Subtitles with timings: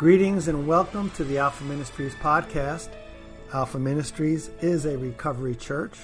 [0.00, 2.88] Greetings and welcome to the Alpha Ministries podcast.
[3.52, 5.98] Alpha Ministries is a recovery church.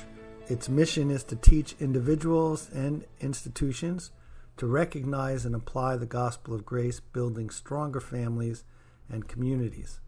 [0.49, 4.11] Its mission is to teach individuals and institutions
[4.58, 8.65] to recognize and apply the gospel of grace, building stronger families
[9.08, 10.01] and communities.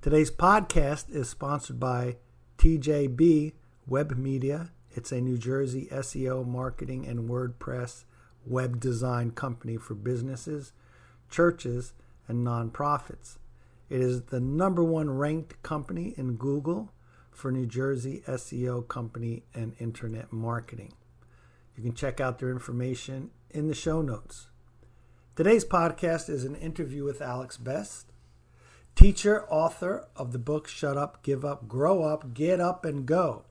[0.00, 2.16] Today's podcast is sponsored by
[2.56, 3.52] TJB
[3.86, 4.70] Web Media.
[4.92, 8.04] It's a New Jersey SEO marketing and WordPress
[8.46, 10.72] web design company for businesses,
[11.28, 11.98] churches, and
[12.32, 13.38] nonprofits.
[13.88, 16.92] It is the number one ranked company in Google
[17.30, 20.92] for New Jersey SEO company and internet marketing.
[21.76, 24.48] You can check out their information in the show notes.
[25.36, 28.06] Today's podcast is an interview with Alex Bess,
[28.96, 33.44] teacher, author of the book Shut Up, Give Up, Grow Up, Get Up, and Go.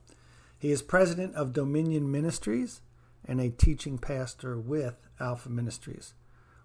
[0.58, 2.82] He is president of Dominion Ministries
[3.24, 6.12] and a teaching pastor with Alpha Ministries.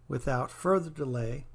[0.10, 1.46] Without further delay,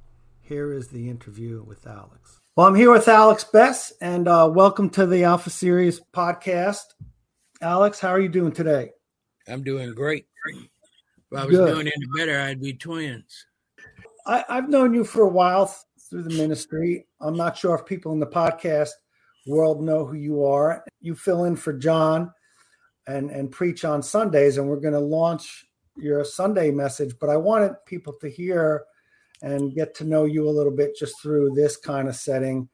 [0.49, 2.41] here is the interview with Alex.
[2.57, 6.85] Well, I'm here with Alex Bess, and uh, welcome to the Alpha Series podcast.
[7.61, 8.93] Alex, how are you doing today?
[9.47, 10.27] I'm doing great.
[10.47, 11.75] If I was Good.
[11.75, 13.45] doing any better, I'd be twins.
[14.27, 15.67] I, I've known you for a while
[16.09, 17.07] through the ministry.
[17.21, 18.93] I'm not sure if people in the podcast
[19.47, 20.83] world know who you are.
[21.03, 22.33] You fill in for John
[23.07, 27.15] and and preach on Sundays, and we're going to launch your Sunday message.
[27.21, 28.85] But I wanted people to hear
[29.43, 32.69] and get to know you a little bit just through this kind of setting,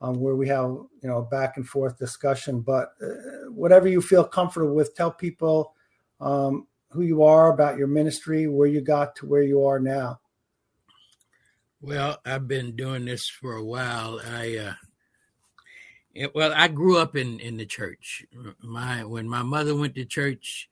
[0.00, 2.60] um, where we have you know back and forth discussion.
[2.60, 5.74] But uh, whatever you feel comfortable with, tell people
[6.20, 10.20] um, who you are, about your ministry, where you got to where you are now.
[11.80, 14.20] Well, I've been doing this for a while.
[14.24, 14.74] I uh,
[16.14, 18.26] it, well, I grew up in in the church.
[18.60, 20.68] My when my mother went to church,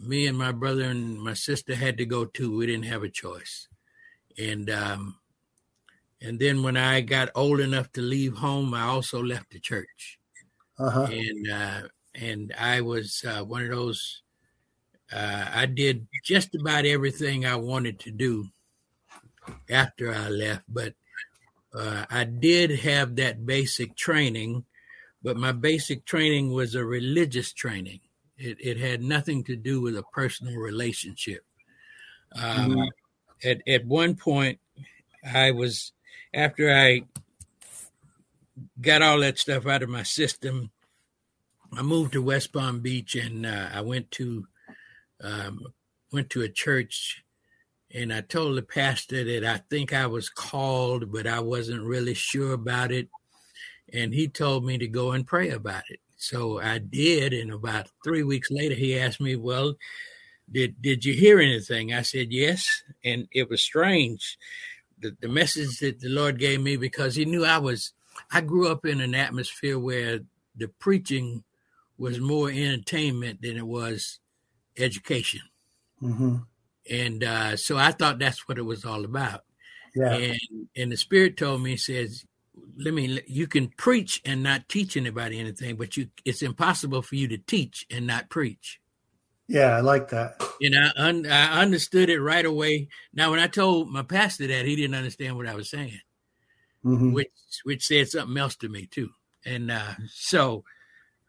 [0.00, 2.56] me and my brother and my sister had to go too.
[2.56, 3.67] We didn't have a choice,
[4.38, 5.16] and um,
[6.20, 10.18] and then when I got old enough to leave home, I also left the church,
[10.78, 11.08] uh-huh.
[11.10, 11.80] and uh,
[12.14, 14.22] and I was uh, one of those.
[15.12, 18.48] Uh, I did just about everything I wanted to do
[19.70, 20.92] after I left, but
[21.74, 24.64] uh, I did have that basic training
[25.22, 28.00] but my basic training was a religious training.
[28.36, 31.44] It, it had nothing to do with a personal relationship.
[32.36, 32.82] Um, mm-hmm.
[33.44, 34.58] At at one point,
[35.24, 35.92] I was
[36.34, 37.02] after I
[38.80, 40.70] got all that stuff out of my system.
[41.76, 44.46] I moved to West Palm Beach, and uh, I went to
[45.22, 45.60] um,
[46.12, 47.22] went to a church,
[47.94, 52.14] and I told the pastor that I think I was called, but I wasn't really
[52.14, 53.08] sure about it
[53.92, 56.00] and he told me to go and pray about it.
[56.16, 59.76] So I did, and about three weeks later, he asked me, "Well,
[60.50, 64.38] did did you hear anything?" I said, "Yes," and it was strange,
[64.98, 67.92] the the message that the Lord gave me because He knew I was.
[68.32, 70.20] I grew up in an atmosphere where
[70.56, 71.44] the preaching
[71.98, 74.18] was more entertainment than it was
[74.76, 75.42] education,
[76.02, 76.36] mm-hmm.
[76.90, 79.44] and uh, so I thought that's what it was all about.
[79.94, 80.14] Yeah.
[80.14, 82.24] And and the Spirit told me, He says,
[82.76, 87.14] let me you can preach and not teach anybody anything but you it's impossible for
[87.16, 88.80] you to teach and not preach
[89.48, 90.42] yeah i like that.
[90.60, 92.88] And i, un, I understood it right away.
[93.12, 96.00] Now when i told my pastor that he didn't understand what i was saying
[96.84, 97.12] mm-hmm.
[97.12, 97.30] which
[97.64, 99.10] which said something else to me too.
[99.44, 100.64] And uh, so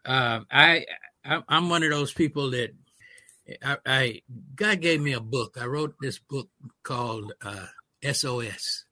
[0.06, 0.86] uh, I,
[1.24, 2.72] I i'm one of those people that
[3.64, 4.22] I, I
[4.56, 5.58] god gave me a book.
[5.60, 6.50] I wrote this book
[6.84, 7.68] called uh,
[8.14, 8.86] sos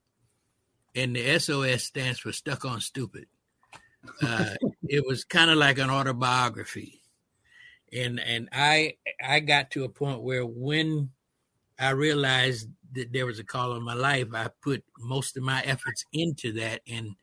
[0.96, 3.28] and the SOS stands for Stuck on Stupid.
[4.22, 4.56] Uh,
[4.88, 7.02] it was kind of like an autobiography,
[7.94, 11.12] and and I I got to a point where when
[11.80, 15.62] I realized that there was a call on my life, I put most of my
[15.64, 17.16] efforts into that, and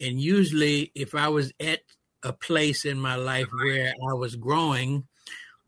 [0.00, 1.80] and usually if I was at
[2.22, 5.06] a place in my life where I was growing,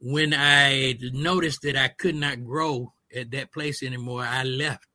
[0.00, 4.93] when I noticed that I could not grow at that place anymore, I left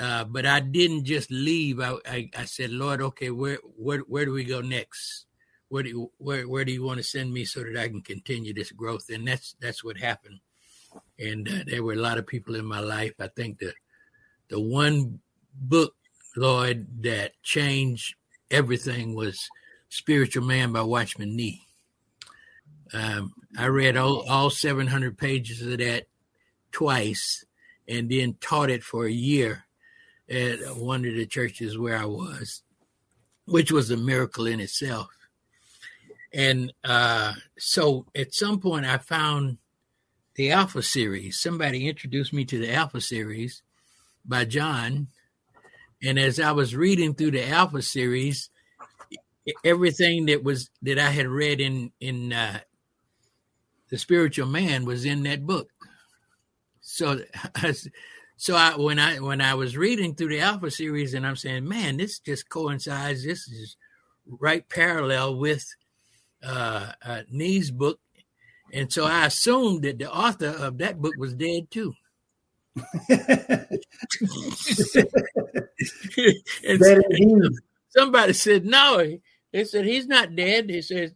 [0.00, 1.78] uh, but I didn't just leave.
[1.78, 5.26] I, I, I, said, Lord, okay, where, where, where do we go next?
[5.70, 8.02] Where do you, where, where do you want to send me so that I can
[8.02, 9.08] continue this growth?
[9.08, 10.40] And that's, that's what happened.
[11.18, 13.14] And uh, there were a lot of people in my life.
[13.18, 13.72] I think the,
[14.48, 15.20] the one
[15.54, 15.94] book,
[16.36, 18.16] Lord, that changed
[18.50, 19.48] everything was
[19.88, 21.62] Spiritual Man by Watchman Nee.
[22.92, 26.06] Um, I read all, all 700 pages of that
[26.72, 27.44] twice
[27.88, 29.66] and then taught it for a year
[30.28, 32.62] at one of the churches where I was,
[33.46, 35.08] which was a miracle in itself.
[36.32, 39.58] And uh, so at some point, I found
[40.36, 41.40] the Alpha series.
[41.40, 43.62] Somebody introduced me to the Alpha series
[44.24, 45.08] by John.
[46.02, 48.50] And as I was reading through the Alpha series,
[49.64, 52.60] everything that was that I had read in in uh,
[53.90, 55.68] the spiritual man was in that book.
[56.80, 57.20] So,
[58.36, 61.68] so I when I when I was reading through the Alpha series, and I'm saying,
[61.68, 63.24] man, this just coincides.
[63.24, 63.76] This is
[64.26, 65.66] right parallel with
[66.42, 68.00] uh, uh, Nee's book,
[68.72, 71.94] and so I assumed that the author of that book was dead too.
[77.90, 79.18] somebody said no.
[79.52, 80.68] They said he's not dead.
[80.68, 81.14] They said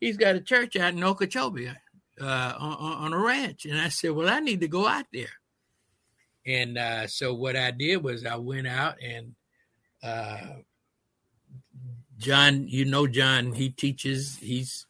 [0.00, 1.70] he's got a church out in Okeechobee
[2.20, 3.64] uh, on, on, a ranch.
[3.64, 5.28] And I said, well, I need to go out there.
[6.46, 9.34] And uh, so what I did was I went out and
[10.02, 10.56] uh,
[12.18, 14.36] John, you know John, he teaches.
[14.36, 14.86] He's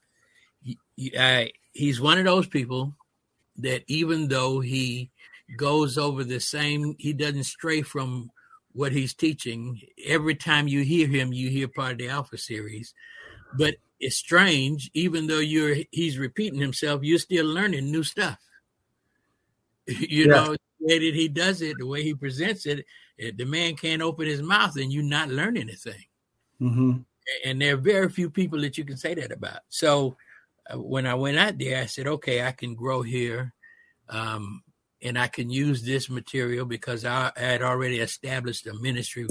[0.63, 0.79] he,
[1.19, 2.95] I, he's one of those people
[3.57, 5.11] that even though he
[5.57, 8.31] goes over the same, he doesn't stray from
[8.73, 9.81] what he's teaching.
[10.07, 12.95] Every time you hear him, you hear part of the Alpha series.
[13.57, 18.39] But it's strange, even though you're he's repeating himself, you're still learning new stuff.
[19.87, 20.35] You yeah.
[20.35, 22.87] know, the way that he does it, the way he presents it,
[23.19, 26.07] the man can't open his mouth and you're not learn anything.
[26.59, 27.01] Mm-hmm.
[27.45, 29.61] And there are very few people that you can say that about.
[29.69, 30.17] So
[30.71, 33.53] uh, when I went out there, I said, okay, I can grow here.
[34.09, 34.63] Um,
[35.03, 39.27] and I can use this material because I, I had already established a ministry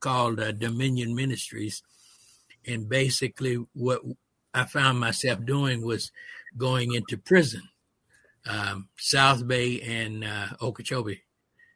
[0.00, 1.82] called uh, Dominion Ministries.
[2.66, 4.02] And basically, what
[4.52, 6.12] I found myself doing was
[6.56, 7.62] going into prison,
[8.46, 11.22] um, South Bay and uh, Okeechobee,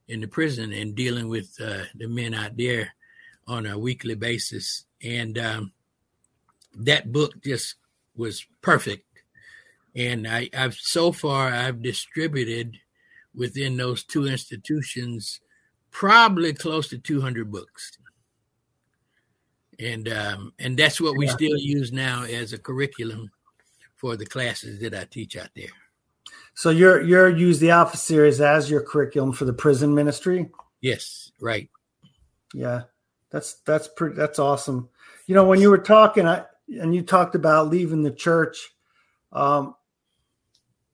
[0.09, 2.95] in the prison and dealing with uh, the men out there
[3.49, 4.85] on a weekly basis.
[5.03, 5.73] And um,
[6.77, 7.75] that book just
[8.15, 9.05] was perfect.
[9.97, 12.77] And I, I've so far I've distributed
[13.35, 15.41] within those two institutions
[15.91, 17.99] probably close to 200 books
[19.79, 23.31] and um, and that's what we still use now as a curriculum
[23.97, 25.69] for the classes that I teach out there.
[26.55, 30.51] So you're you're use the Alpha series as your curriculum for the prison ministry.
[30.81, 31.69] Yes, right.
[32.55, 32.83] Yeah,
[33.31, 34.89] that's that's pretty that's awesome.
[35.27, 38.71] You know, when you were talking, I, and you talked about leaving the church.
[39.33, 39.75] Um,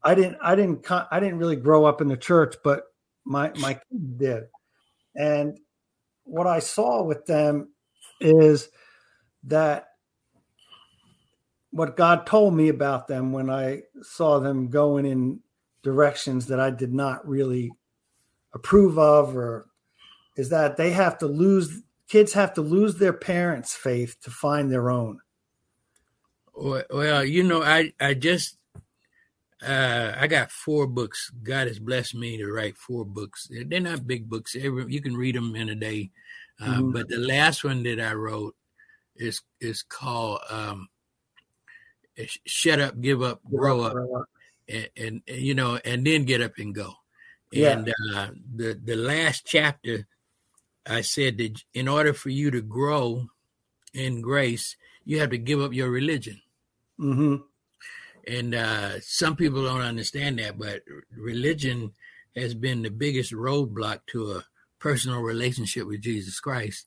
[0.02, 2.84] I didn't I didn't I didn't really grow up in the church, but
[3.24, 3.78] my my
[4.16, 4.44] did.
[5.14, 5.58] And
[6.24, 7.68] what I saw with them
[8.20, 8.68] is
[9.44, 9.88] that
[11.70, 15.40] what God told me about them when I saw them going in
[15.82, 17.72] directions that I did not really
[18.54, 19.66] approve of or
[20.36, 21.82] is that they have to lose
[22.14, 25.18] kids have to lose their parents' faith to find their own.
[26.54, 28.56] Well, you know, I I just
[29.60, 31.32] uh, I got four books.
[31.42, 33.48] God has blessed me to write four books.
[33.50, 34.54] They're not big books.
[34.54, 36.12] Every, you can read them in a day.
[36.60, 36.92] Uh, mm-hmm.
[36.92, 38.54] But the last one that I wrote
[39.16, 40.86] is is called um,
[42.46, 43.96] "Shut Up, Give Up, Grow Up,",
[44.68, 46.94] and, and, and, you know, and then get up and go.
[47.50, 47.72] Yeah.
[47.72, 50.06] And uh, the the last chapter,
[50.86, 53.26] I said that in order for you to grow
[53.92, 56.40] in grace, you have to give up your religion.
[57.00, 57.36] Mm-hmm.
[58.26, 60.82] And uh, some people don't understand that, but
[61.16, 61.92] religion
[62.34, 64.44] has been the biggest roadblock to a
[64.78, 66.86] personal relationship with Jesus Christ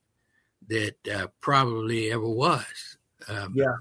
[0.67, 2.97] that uh, probably ever was.
[3.27, 3.75] Um, yeah.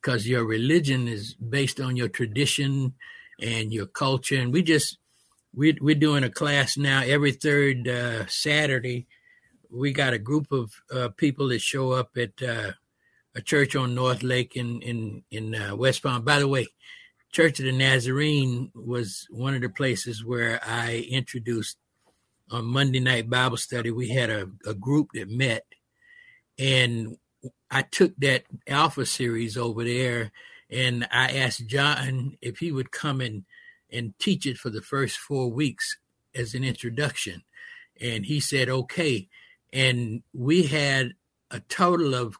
[0.00, 2.94] Because your religion is based on your tradition
[3.40, 4.36] and your culture.
[4.36, 4.98] And we just,
[5.54, 9.08] we, we're doing a class now every third uh, Saturday.
[9.70, 12.72] We got a group of uh, people that show up at uh,
[13.34, 16.22] a church on North Lake in, in, in uh, West Palm.
[16.22, 16.68] By the way,
[17.32, 21.76] Church of the Nazarene was one of the places where I introduced
[22.50, 23.90] on Monday night Bible study.
[23.90, 25.64] We had a, a group that met
[26.58, 27.18] and
[27.70, 30.32] I took that alpha series over there
[30.70, 33.44] and I asked John if he would come and,
[33.92, 35.98] and teach it for the first four weeks
[36.34, 37.42] as an introduction.
[38.00, 39.28] And he said, okay.
[39.76, 41.12] And we had
[41.50, 42.38] a total of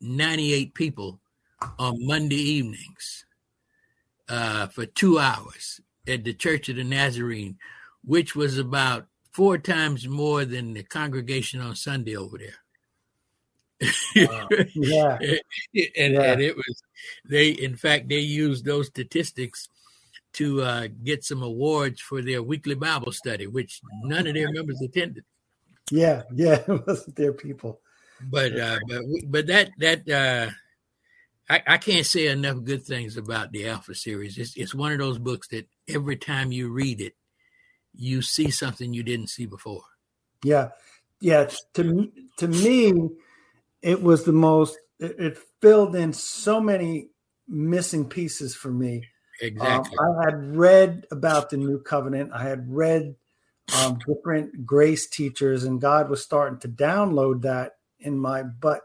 [0.00, 1.20] 98 people
[1.78, 3.26] on Monday evenings
[4.30, 7.58] uh, for two hours at the Church of the Nazarene,
[8.04, 14.26] which was about four times more than the congregation on Sunday over there.
[14.26, 14.48] Wow.
[14.74, 15.18] yeah.
[15.20, 15.40] and,
[15.74, 16.32] yeah.
[16.32, 16.82] and it was
[17.28, 19.68] they in fact they used those statistics
[20.32, 24.80] to uh, get some awards for their weekly Bible study, which none of their members
[24.80, 25.24] attended.
[25.90, 27.80] Yeah, yeah, it wasn't their people.
[28.20, 30.50] But uh, but but that that uh,
[31.48, 34.38] I, I can't say enough good things about the Alpha series.
[34.38, 37.14] It's it's one of those books that every time you read it,
[37.94, 39.82] you see something you didn't see before.
[40.42, 40.70] Yeah,
[41.20, 43.10] yeah, to to me,
[43.82, 44.78] it was the most.
[44.98, 47.10] It, it filled in so many
[47.46, 49.04] missing pieces for me.
[49.40, 49.98] Exactly.
[49.98, 52.32] Um, I had read about the new covenant.
[52.32, 53.14] I had read
[53.74, 58.42] um, different grace teachers, and God was starting to download that in my.
[58.42, 58.82] butt.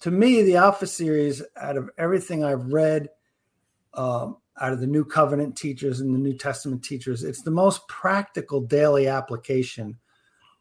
[0.00, 3.08] to me, the Alpha series, out of everything I've read,
[3.94, 7.86] um, out of the New Covenant teachers and the New Testament teachers, it's the most
[7.88, 9.98] practical daily application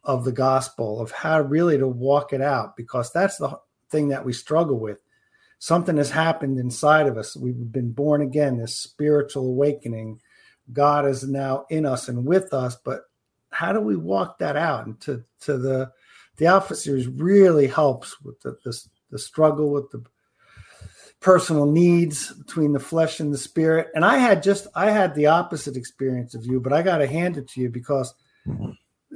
[0.03, 4.23] of the gospel of how really to walk it out because that's the thing that
[4.23, 5.03] we struggle with.
[5.59, 7.35] Something has happened inside of us.
[7.35, 10.21] We've been born again, this spiritual awakening.
[10.71, 13.01] God is now in us and with us, but
[13.51, 14.85] how do we walk that out?
[14.85, 15.91] And to, to the
[16.37, 20.01] the series really helps with the, the, the struggle with the
[21.19, 23.89] personal needs between the flesh and the spirit.
[23.93, 27.07] And I had just I had the opposite experience of you, but I got to
[27.07, 28.13] hand it to you because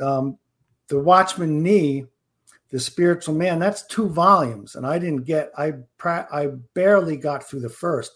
[0.01, 0.37] um,
[0.89, 2.05] the Watchman Nee,
[2.71, 5.73] the spiritual man, that's two volumes, and I didn't get I
[6.03, 8.11] I barely got through the first,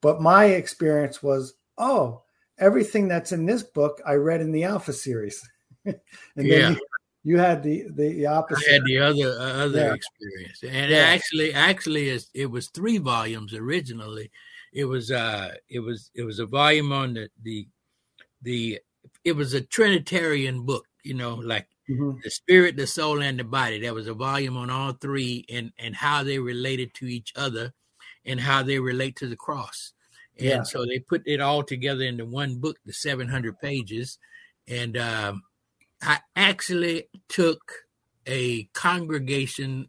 [0.00, 2.22] but my experience was oh
[2.60, 5.42] everything that's in this book I read in the Alpha series,
[5.84, 5.96] and
[6.36, 6.58] yeah.
[6.60, 6.78] then
[7.24, 8.68] you had the the opposite.
[8.70, 9.94] I had the other uh, other Yeah.
[9.94, 10.98] experience, and Yeah.
[10.98, 14.30] actually, actually, it was three volumes originally.
[14.72, 17.68] It was uh, it was it was a volume on the the
[18.42, 18.80] the.
[19.24, 22.22] It was a Trinitarian book, you know, like Mhm.
[22.22, 23.80] the spirit, the soul, and the body.
[23.80, 27.72] There was a volume on all three, and and how they related to each other,
[28.24, 29.92] and how they relate to the cross.
[30.40, 34.18] And so they put it all together into one book, the seven hundred pages,
[34.68, 35.42] and um,
[36.02, 37.60] I actually took
[38.26, 39.88] a congregation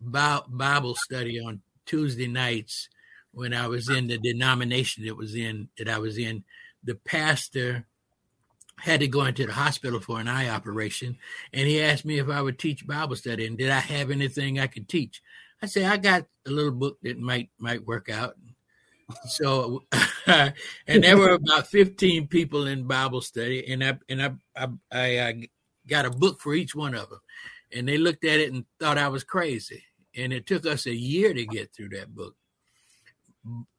[0.00, 2.88] Bible study on Tuesday nights
[3.32, 6.44] when I was in the denomination that was in that I was in.
[6.82, 7.86] The pastor
[8.78, 11.18] had to go into the hospital for an eye operation,
[11.52, 14.58] and he asked me if I would teach Bible study and did I have anything
[14.58, 15.22] I could teach.
[15.62, 18.36] I said I got a little book that might might work out.
[19.26, 19.84] So,
[20.26, 20.54] and
[20.86, 25.48] there were about fifteen people in Bible study, and I and I I, I, I
[25.86, 27.20] got a book for each one of them,
[27.72, 29.84] and they looked at it and thought I was crazy.
[30.16, 32.34] And it took us a year to get through that book.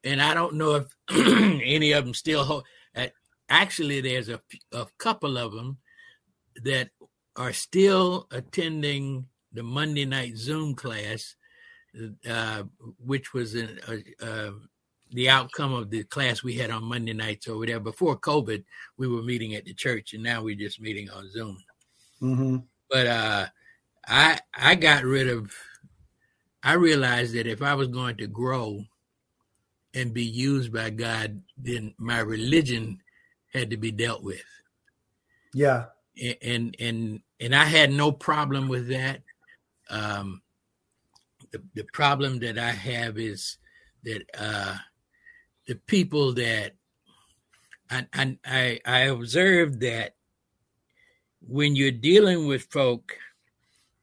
[0.04, 2.66] And I don't know if any of them still hold.
[2.96, 3.08] uh,
[3.50, 4.40] Actually, there's a,
[4.72, 5.78] a couple of them
[6.64, 6.90] that
[7.36, 11.36] are still attending the Monday night Zoom class,
[12.30, 12.64] uh,
[12.98, 14.52] which was an, uh, uh,
[15.14, 17.80] the outcome of the class we had on Monday nights over there.
[17.80, 18.64] Before COVID,
[18.98, 21.58] we were meeting at the church, and now we're just meeting on Zoom
[22.22, 22.64] Mhm.
[22.90, 23.48] but uh
[24.08, 25.52] i i got rid of
[26.64, 28.84] i realized that if i was going to grow
[29.96, 33.02] and be used by god then my religion
[33.54, 34.44] had to be dealt with
[35.54, 35.86] Yeah.
[36.20, 39.24] A- and and and i had no problem with that
[39.90, 40.42] um
[41.52, 43.58] the, the problem that i have is
[44.04, 44.78] that uh
[45.68, 46.74] the people that
[47.90, 50.16] I, I i i observed that
[51.48, 53.18] when you're dealing with folk,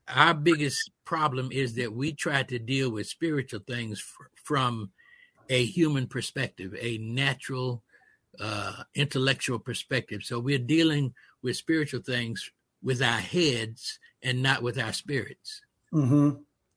[0.08, 4.90] our biggest problem is that we try to deal with spiritual things f- from
[5.48, 7.82] a human perspective, a natural,
[8.40, 10.22] uh, intellectual perspective.
[10.22, 12.50] So we're dealing with spiritual things
[12.82, 15.62] with our heads and not with our spirits.
[15.90, 16.30] hmm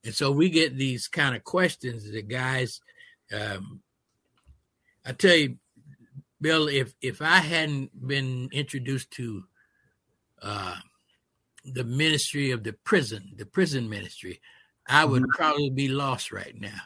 [0.03, 2.81] And so we get these kind of questions that guys,
[3.33, 3.81] um,
[5.05, 5.57] I tell you,
[6.39, 9.43] Bill, if if I hadn't been introduced to
[10.41, 10.77] uh,
[11.65, 14.41] the ministry of the prison, the prison ministry,
[14.87, 15.29] I would Mhm.
[15.29, 16.81] probably be lost right now.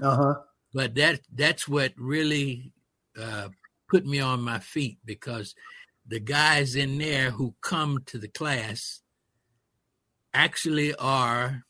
[0.00, 0.34] Uh huh.
[0.72, 2.72] But that that's what really
[3.18, 3.48] uh,
[3.88, 5.54] put me on my feet because
[6.06, 9.00] the guys in there who come to the class
[10.32, 11.64] actually are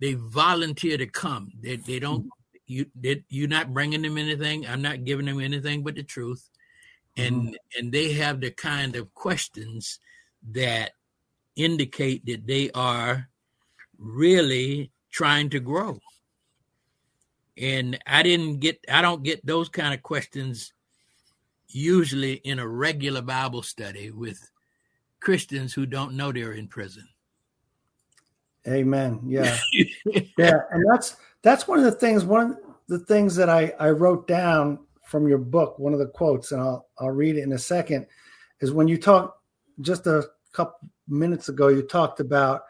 [0.00, 1.50] they volunteer to come.
[1.60, 2.28] They they don't
[2.68, 4.66] you they, you're not bringing them anything.
[4.66, 6.48] I'm not giving them anything but the truth,
[7.16, 7.54] and mm-hmm.
[7.78, 9.98] and they have the kind of questions
[10.52, 10.92] that
[11.56, 13.28] indicate that they are
[13.98, 15.98] really trying to grow.
[17.56, 20.72] And I didn't get I don't get those kind of questions
[21.68, 24.50] usually in a regular Bible study with
[25.20, 27.08] Christians who don't know they're in prison.
[28.66, 29.20] Amen.
[29.26, 29.56] Yeah.
[30.38, 30.60] yeah.
[30.70, 32.24] And that's that's one of the things.
[32.24, 32.56] One of
[32.88, 35.78] the things that I I wrote down from your book.
[35.78, 38.06] One of the quotes, and I'll I'll read it in a second.
[38.60, 39.36] Is when you talk
[39.80, 42.62] just a couple minutes ago, you talked about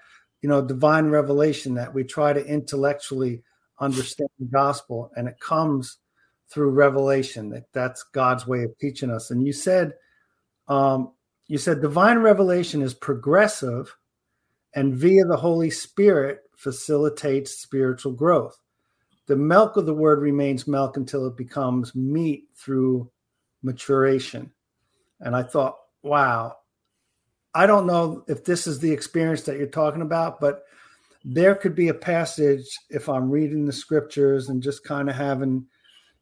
[0.43, 3.43] you know divine revelation that we try to intellectually
[3.81, 5.99] understand the gospel, and it comes
[6.51, 7.51] through revelation.
[7.51, 9.31] That that's God's way of teaching us.
[9.31, 9.95] And you said,
[10.69, 11.13] um,
[11.47, 13.95] you said divine revelation is progressive
[14.75, 18.59] and via the Holy Spirit facilitates spiritual growth.
[19.27, 23.11] The milk of the word remains milk until it becomes meat through
[23.63, 24.51] maturation.
[25.21, 26.57] And I thought, wow,
[27.55, 30.65] I don't know if this is the experience that you're talking about, but
[31.25, 35.67] there could be a passage if I'm reading the scriptures and just kind of having,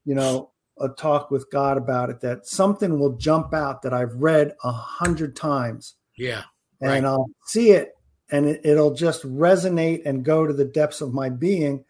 [0.05, 4.15] you know, a talk with God about it that something will jump out that I've
[4.17, 5.95] read a hundred times.
[6.19, 6.43] Yeah.
[6.83, 7.05] And right.
[7.05, 7.96] I'll see it
[8.31, 11.85] and it, it'll just resonate and go to the depths of my being.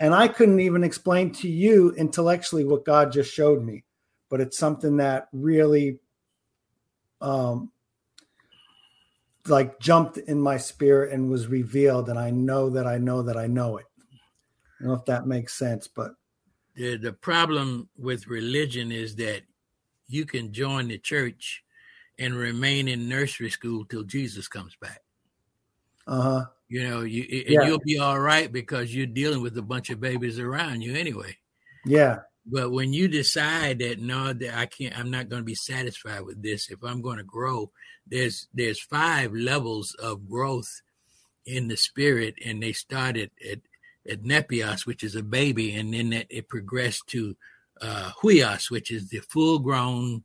[0.00, 3.84] And I couldn't even explain to you intellectually what God just showed me,
[4.28, 5.98] but it's something that really
[7.20, 7.72] um,
[9.48, 13.36] like jumped in my spirit and was revealed and i know that i know that
[13.36, 16.12] i know it i don't know if that makes sense but
[16.74, 19.42] the, the problem with religion is that
[20.06, 21.64] you can join the church
[22.18, 25.00] and remain in nursery school till jesus comes back
[26.08, 27.62] uh-huh you know you yeah.
[27.62, 31.34] you'll be all right because you're dealing with a bunch of babies around you anyway
[31.84, 32.18] yeah
[32.50, 36.22] but when you decide that no, that I can't, I'm not going to be satisfied
[36.22, 36.70] with this.
[36.70, 37.70] If I'm going to grow,
[38.06, 40.80] there's there's five levels of growth
[41.44, 43.60] in the spirit, and they started at
[44.10, 47.36] at nepios, which is a baby, and then it, it progressed to
[47.82, 50.24] uh, huios, which is the full grown,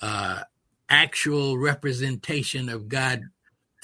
[0.00, 0.40] uh,
[0.88, 3.24] actual representation of God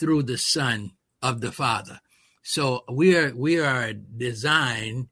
[0.00, 0.92] through the Son
[1.22, 2.00] of the Father.
[2.42, 5.08] So we are we are designed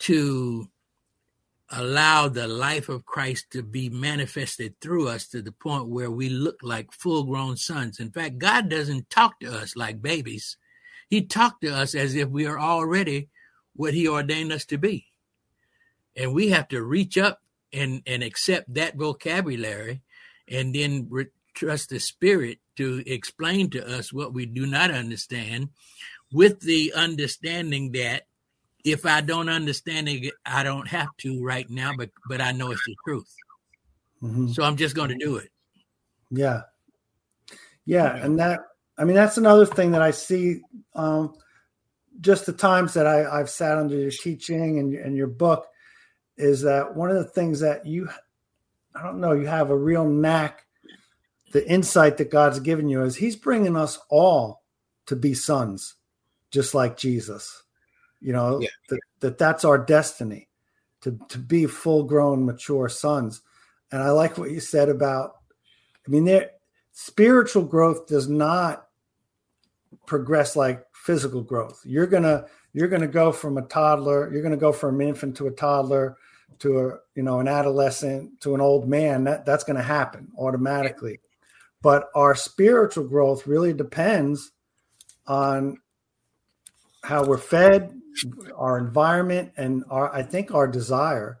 [0.00, 0.68] to
[1.70, 6.28] allow the life of Christ to be manifested through us to the point where we
[6.28, 7.98] look like full grown sons.
[7.98, 10.56] In fact, God doesn't talk to us like babies,
[11.08, 13.28] He talked to us as if we are already
[13.74, 15.06] what He ordained us to be.
[16.16, 17.40] And we have to reach up
[17.72, 20.02] and, and accept that vocabulary
[20.48, 25.70] and then re- trust the Spirit to explain to us what we do not understand
[26.32, 28.24] with the understanding that
[28.84, 32.70] if I don't understand it, I don't have to right now, but but I know
[32.70, 33.34] it's the truth.
[34.22, 34.48] Mm-hmm.
[34.48, 35.50] So I'm just going to do it.
[36.30, 36.62] Yeah,
[37.84, 38.60] yeah, and that
[38.96, 40.60] I mean that's another thing that I see.
[40.94, 41.34] Um,
[42.20, 45.66] just the times that I, I've sat under your teaching and, and your book
[46.36, 48.08] is that one of the things that you,
[48.94, 50.65] I don't know, you have a real knack,
[51.56, 54.62] the insight that God's given you is He's bringing us all
[55.06, 55.94] to be sons,
[56.50, 57.62] just like Jesus
[58.20, 58.68] you know yeah.
[58.88, 60.48] that, that that's our destiny
[61.00, 63.42] to to be full grown mature sons.
[63.92, 65.36] And i like what you said about
[66.06, 66.50] i mean there
[66.92, 68.88] spiritual growth does not
[70.06, 71.80] progress like physical growth.
[71.84, 75.46] You're gonna you're gonna go from a toddler you're gonna go from an infant to
[75.46, 76.16] a toddler
[76.58, 81.20] to a you know an adolescent to an old man that that's gonna happen automatically
[81.86, 84.50] but our spiritual growth really depends
[85.28, 85.78] on
[87.04, 87.94] how we're fed
[88.56, 91.38] our environment and our I think our desire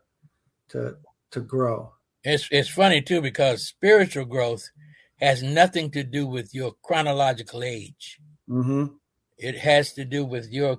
[0.68, 0.98] to
[1.32, 1.94] to grow.
[2.22, 4.70] It's it's funny too because spiritual growth
[5.16, 8.20] has nothing to do with your chronological age.
[8.48, 8.94] Mm-hmm.
[9.38, 10.78] It has to do with your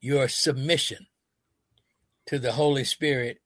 [0.00, 1.06] your submission
[2.28, 3.40] to the Holy Spirit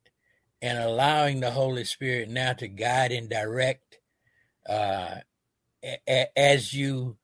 [0.60, 3.91] and allowing the Holy Spirit now to guide and direct
[4.68, 5.16] uh,
[5.84, 7.16] a- as you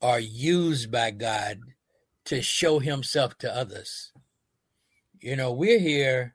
[0.00, 1.60] are used by God
[2.26, 4.12] to show himself to others.
[5.20, 6.34] You know, we're here.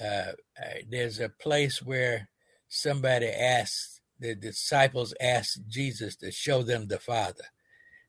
[0.00, 0.32] Uh,
[0.62, 2.28] uh, there's a place where
[2.68, 7.44] somebody asked, the disciples asked Jesus to show them the Father.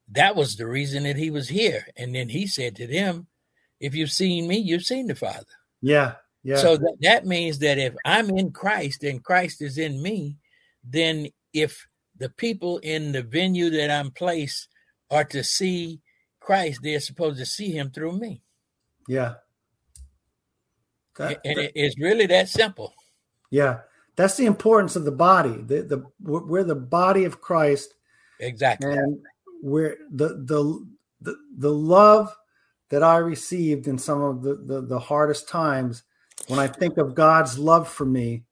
[0.10, 1.88] That was the reason that he was here.
[1.98, 3.28] And then he said to them,
[3.80, 5.46] If you've seen me, you've seen the Father.
[5.82, 6.16] Yeah.
[6.44, 6.58] Yeah.
[6.58, 10.38] So that, that means that if I'm in Christ and Christ is in me,
[10.84, 14.68] then if the people in the venue that I'm placed
[15.10, 16.02] are to see
[16.40, 18.42] Christ, they're supposed to see him through me.
[19.08, 19.36] Yeah.
[21.18, 22.94] That, and that, it's really that simple.
[23.50, 23.80] Yeah.
[24.16, 25.62] That's the importance of the body.
[25.66, 27.94] The the we're the body of Christ.
[28.40, 28.92] Exactly.
[28.92, 29.20] And
[29.62, 30.88] we're the the
[31.22, 32.36] the, the love
[32.90, 36.04] that I received in some of the, the, the hardest times,
[36.48, 38.44] when I think of God's love for me,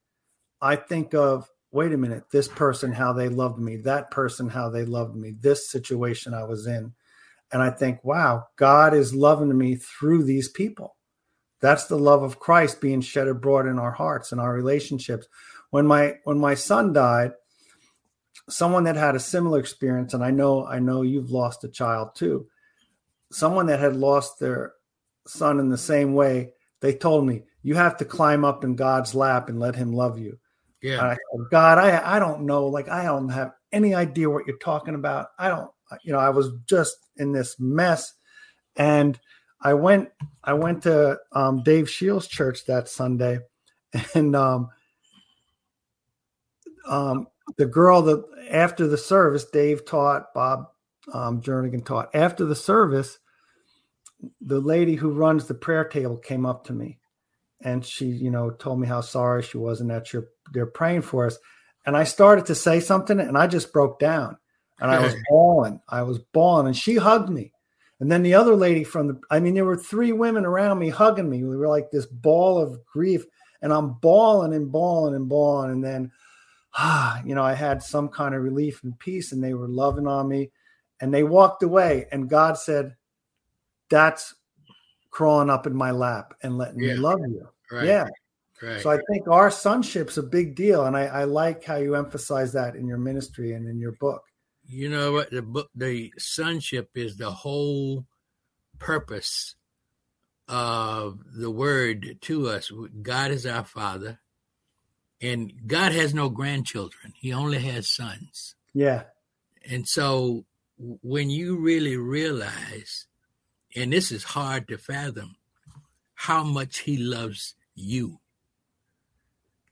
[0.62, 4.70] I think of wait a minute, this person, how they loved me, that person, how
[4.70, 6.94] they loved me, this situation I was in
[7.52, 10.96] and I think, wow, God is loving me through these people.
[11.62, 15.28] That's the love of Christ being shed abroad in our hearts and our relationships.
[15.72, 17.32] When my when my son died,
[18.50, 22.16] someone that had a similar experience, and I know I know you've lost a child
[22.16, 22.48] too.
[23.32, 24.74] Someone that had lost their
[25.28, 29.14] son in the same way, they told me, you have to climb up in God's
[29.14, 30.40] lap and let him love you.
[30.82, 31.02] Yeah.
[31.02, 31.18] I,
[31.52, 32.68] God, I I don't know.
[32.68, 35.28] Like I don't have any idea what you're talking about.
[35.38, 35.70] I don't
[36.04, 38.14] you know, I was just in this mess,
[38.76, 39.20] and
[39.62, 40.10] I went
[40.44, 43.40] I went to um, Dave Shields' church that Sunday,
[44.16, 44.70] and um,
[46.88, 50.68] um, the girl that after the service, Dave taught, Bob
[51.14, 52.10] um, Jernigan taught.
[52.14, 53.20] After the service,
[54.42, 56.99] the lady who runs the prayer table came up to me,
[57.62, 61.02] and she, you know, told me how sorry she was and that you're they're praying
[61.02, 61.38] for us.
[61.86, 64.38] And I started to say something, and I just broke down,
[64.80, 65.82] and I was bawling.
[65.88, 67.54] I was bawling, and she hugged me.
[68.00, 70.90] And then the other lady from the, I mean, there were three women around me
[70.90, 71.44] hugging me.
[71.44, 73.26] We were like this ball of grief,
[73.62, 75.72] and I'm bawling and bawling and bawling.
[75.72, 76.12] And then
[76.78, 80.08] ah, you know, I had some kind of relief and peace, and they were loving
[80.08, 80.52] on me.
[81.02, 82.96] And they walked away, and God said,
[83.90, 84.36] That's
[85.12, 86.94] crawling up in my lap and letting yeah.
[86.94, 87.48] me love you.
[87.72, 87.86] Right.
[87.86, 88.08] Yeah.
[88.62, 88.82] Right.
[88.82, 90.86] So I think our sonship's a big deal.
[90.86, 94.24] And I, I like how you emphasize that in your ministry and in your book.
[94.68, 95.32] You know what?
[95.32, 98.06] The book, the sonship is the whole
[98.78, 99.56] purpose
[100.48, 102.72] of the word to us.
[103.02, 104.20] God is our father
[105.22, 107.14] and God has no grandchildren.
[107.16, 108.56] He only has sons.
[108.74, 109.04] Yeah.
[109.70, 110.46] And so
[110.78, 113.06] when you really realize,
[113.76, 115.36] and this is hard to fathom,
[116.14, 118.20] how much he loves you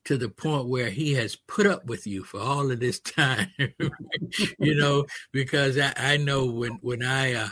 [0.06, 3.52] to the point where he has put up with you for all of this time,
[4.58, 7.50] you know, because I, I, know when, when I, uh,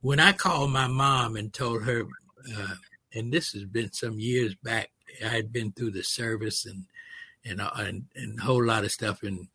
[0.00, 2.04] when I called my mom and told her,
[2.56, 2.74] uh,
[3.14, 4.90] and this has been some years back,
[5.24, 6.86] I had been through the service and
[7.44, 9.22] and, uh, and, and a whole lot of stuff.
[9.22, 9.48] And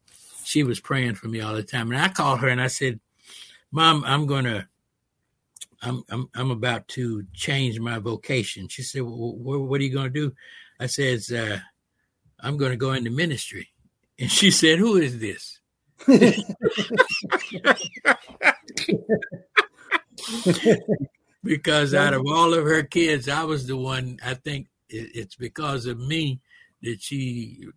[0.44, 1.92] she was praying for me all the time.
[1.92, 3.00] And I called her and I said,
[3.72, 4.68] Mom, I'm to,
[5.82, 8.68] I'm, I'm, I'm about to change my vocation.
[8.68, 10.34] She said, well, what are you going to do?
[10.80, 11.60] I says, uh,
[12.40, 13.70] I'm going to go into ministry.
[14.20, 15.60] And she said, who is this?
[21.44, 25.86] because out of all of her kids, I was the one, I think it's because
[25.86, 26.42] of me
[26.82, 27.68] that she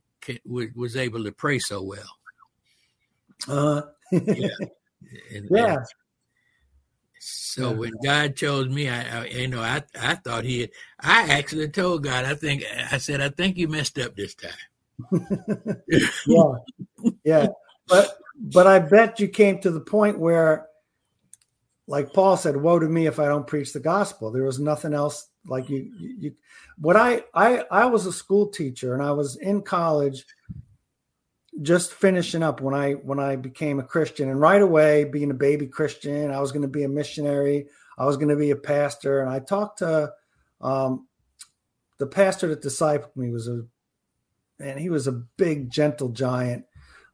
[0.47, 2.09] was able to pray so well.
[3.47, 3.83] Uh,
[4.13, 4.49] yeah.
[5.35, 5.75] And, yeah.
[5.75, 5.87] And
[7.23, 11.31] so when God chose me, I, I, you know I I thought he had, I
[11.31, 14.51] actually told God I think I said I think you messed up this time.
[16.27, 16.53] yeah,
[17.23, 17.47] yeah,
[17.87, 20.69] but but I bet you came to the point where,
[21.87, 24.95] like Paul said, "Woe to me if I don't preach the gospel." There was nothing
[24.95, 26.33] else like you you
[26.79, 30.25] what I I I was a school teacher and I was in college
[31.63, 35.35] just finishing up when I when I became a Christian and right away being a
[35.35, 37.67] baby Christian I was going to be a missionary
[37.99, 40.13] I was going to be a pastor and I talked to
[40.61, 41.07] um,
[41.99, 43.65] the pastor that discipled me was a
[44.59, 46.65] and he was a big gentle giant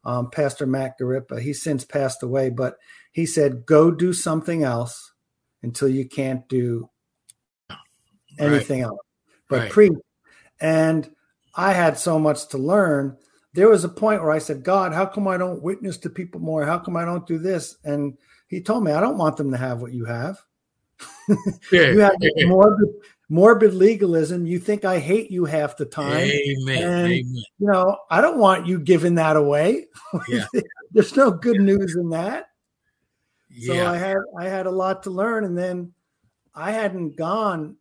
[0.05, 2.77] um, Pastor Matt Garippa he's since passed away but
[3.13, 5.13] he said go do something else
[5.63, 6.89] until you can't do
[8.39, 8.89] anything right.
[8.89, 9.01] else
[9.49, 9.71] but right.
[9.71, 9.93] preach.
[10.61, 11.09] And
[11.55, 13.17] I had so much to learn.
[13.57, 16.41] There was a point where I said, God, how come I don't witness to people
[16.41, 16.65] more?
[16.65, 17.77] How come I don't do this?
[17.85, 18.17] And
[18.49, 20.39] he told me, I don't want them to have what you have.
[21.73, 22.15] you have
[22.45, 22.89] morbid,
[23.29, 24.47] morbid legalism.
[24.47, 26.31] You think I hate you half the time.
[26.31, 26.83] Amen.
[26.83, 27.43] And, Amen.
[27.59, 29.87] You know, I don't want you giving that away.
[30.29, 30.47] Yeah.
[30.93, 32.51] There's no good news in that.
[33.63, 33.87] So.
[33.87, 35.95] I had I had a lot to learn, and then
[36.55, 37.77] I hadn't gone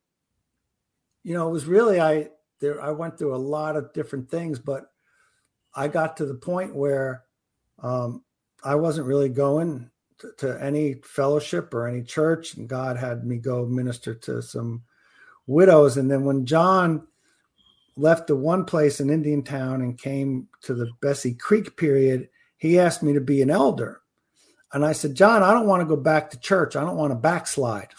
[1.26, 2.30] you know, it was really I
[2.62, 4.92] there I went through a lot of different things, but
[5.76, 7.24] I got to the point where
[7.80, 8.24] um,
[8.64, 13.38] I wasn't really going to, to, any fellowship or any church, and God had me
[13.38, 14.84] go minister to some
[15.48, 15.98] widows.
[15.98, 17.06] And then when John
[17.98, 23.04] left the one place in Indiantown and came to the Bessey Creek period, he asked
[23.04, 24.02] me to be an elder.
[24.74, 26.76] And I said, John, I don't want to go back to church.
[26.76, 27.90] I don't want to backslide.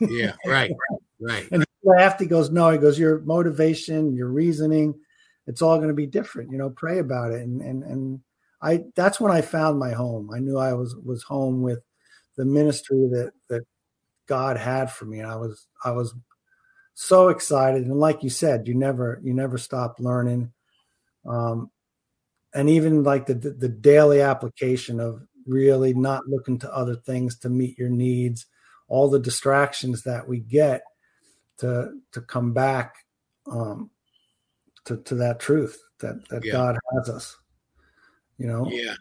[0.00, 0.72] Yeah, right,
[1.20, 1.46] right.
[1.52, 2.20] and he laughed.
[2.20, 4.94] He goes, "No." He goes, "Your motivation, your reasoning,
[5.46, 6.50] it's all going to be different.
[6.50, 8.20] You know, pray about it." And and and
[8.60, 10.30] I that's when I found my home.
[10.34, 11.80] I knew I was was home with
[12.36, 13.62] the ministry that that
[14.26, 15.18] God had for me.
[15.18, 16.14] And I was I was
[16.94, 17.84] so excited.
[17.84, 20.52] And like you said, you never you never stop learning.
[21.26, 21.70] Um,
[22.54, 27.48] and even like the the daily application of really not looking to other things to
[27.48, 28.46] meet your needs,
[28.88, 30.82] all the distractions that we get
[31.58, 32.94] to to come back
[33.50, 33.90] um,
[34.84, 36.52] to to that truth that that yeah.
[36.52, 37.36] God has us.
[38.38, 38.68] You know.
[38.70, 38.94] Yeah.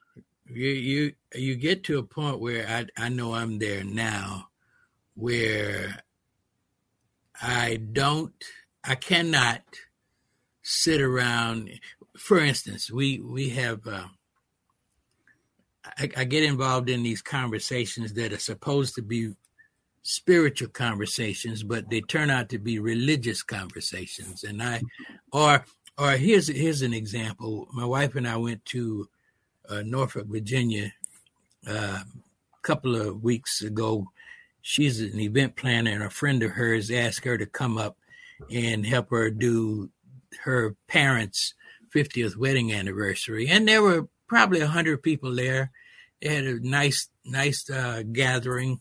[0.47, 4.49] You you you get to a point where I I know I'm there now,
[5.15, 6.03] where
[7.41, 8.33] I don't
[8.83, 9.61] I cannot
[10.61, 11.69] sit around.
[12.17, 13.87] For instance, we we have.
[13.87, 14.07] Uh,
[15.97, 19.31] I, I get involved in these conversations that are supposed to be
[20.03, 24.43] spiritual conversations, but they turn out to be religious conversations.
[24.43, 24.81] And I,
[25.31, 25.65] or
[25.97, 27.67] or here's here's an example.
[27.73, 29.07] My wife and I went to
[29.69, 30.91] uh, Norfolk, Virginia,
[31.67, 34.07] uh, a couple of weeks ago.
[34.61, 37.97] She's an event planner, and a friend of hers asked her to come up
[38.51, 39.89] and help her do
[40.43, 41.53] her parents'
[41.93, 43.47] 50th wedding anniversary.
[43.47, 45.71] And there were probably 100 people there.
[46.21, 48.79] They had a nice, nice uh, gathering.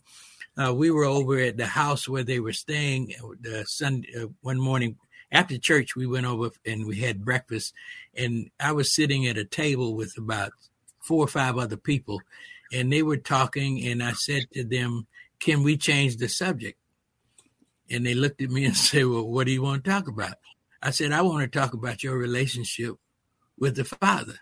[0.57, 4.59] Uh, we were over at the house where they were staying uh, Sunday, uh, one
[4.59, 4.97] morning
[5.31, 5.95] after church.
[5.95, 7.73] We went over and we had breakfast.
[8.15, 10.51] And I was sitting at a table with about
[10.99, 12.21] four or five other people.
[12.73, 13.85] And they were talking.
[13.87, 15.07] And I said to them,
[15.39, 16.77] Can we change the subject?
[17.89, 20.35] And they looked at me and said, Well, what do you want to talk about?
[20.81, 22.95] I said, I want to talk about your relationship
[23.57, 24.39] with the Father.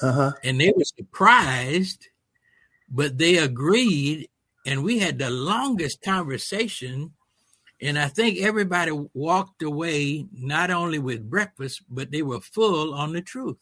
[0.00, 0.32] Uh-huh.
[0.44, 2.08] And they were surprised,
[2.88, 4.28] but they agreed.
[4.66, 7.12] And we had the longest conversation.
[7.80, 13.12] And I think everybody walked away not only with breakfast, but they were full on
[13.12, 13.56] the truth.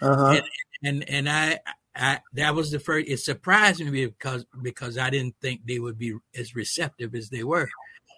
[0.00, 0.40] Uh-huh.
[0.82, 1.60] And, and and I
[1.94, 3.08] I that was the first.
[3.08, 7.44] It surprised me because because I didn't think they would be as receptive as they
[7.44, 7.68] were.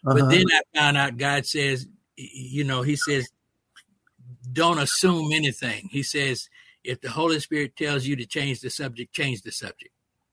[0.07, 0.19] Uh-huh.
[0.19, 3.29] But then I found out God says, you know, He says,
[4.53, 5.89] don't assume anything.
[5.91, 6.49] He says,
[6.83, 9.91] if the Holy Spirit tells you to change the subject, change the subject.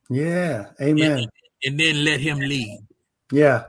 [0.09, 1.19] Yeah, Amen.
[1.19, 1.31] And,
[1.63, 2.85] and then let Him lead.
[3.31, 3.65] Yeah,